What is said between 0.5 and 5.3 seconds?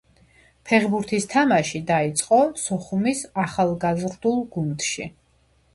ფეხბურთის თამაში დაიწყო სოხუმის ახალგაზრდულ გუნდში.